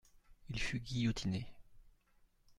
[0.49, 1.53] Il fut guillotiné.